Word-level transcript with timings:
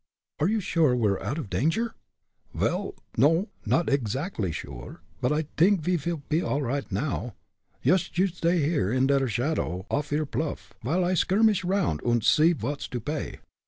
"Are 0.39 0.47
you 0.47 0.59
sure 0.59 0.95
we 0.95 1.09
are 1.11 1.21
out 1.21 1.37
of 1.37 1.47
danger?" 1.47 1.93
"Vel, 2.55 2.95
no, 3.17 3.49
not 3.67 3.85
eggsactly 3.85 4.51
sure, 4.51 5.03
but 5.21 5.31
I 5.31 5.43
t'ink 5.57 5.81
ve 5.81 5.95
pe 5.97 6.41
all 6.41 6.63
righd 6.63 6.91
now. 6.91 7.35
Yoost 7.83 8.17
you 8.17 8.25
sday 8.25 8.63
here 8.63 8.91
in 8.91 9.05
der 9.05 9.27
shadow 9.27 9.85
off 9.91 10.11
yer 10.11 10.25
pluff, 10.25 10.73
vile 10.83 11.05
I 11.05 11.13
skirmish 11.13 11.63
aroundt 11.63 12.01
und 12.03 12.23
see 12.23 12.51
vot's 12.51 12.87
to 12.87 12.99
pay." 12.99 13.41